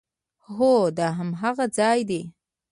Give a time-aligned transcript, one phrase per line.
[0.53, 2.21] هو، دا هماغه ځای ده